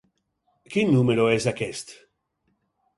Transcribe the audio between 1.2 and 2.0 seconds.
és aquest?